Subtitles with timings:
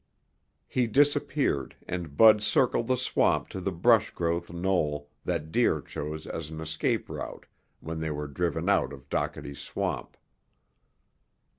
[0.67, 6.25] He disappeared and Bud circled the swamp to the brush grown knoll that deer chose
[6.25, 7.45] as an escape route
[7.81, 10.17] when they were driven out of Dockety's Swamp.